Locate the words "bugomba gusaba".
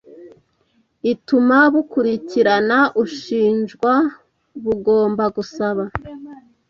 4.63-5.83